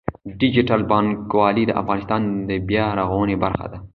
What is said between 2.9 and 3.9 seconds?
رغونې برخه ده.